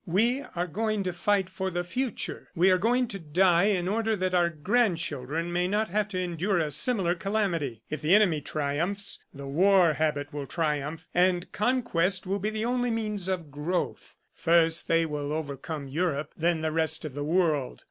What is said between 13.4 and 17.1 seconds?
growth. First they will overcome Europe, then the rest